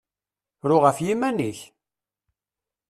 [0.67, 1.59] Ru ɣef yiman-ik!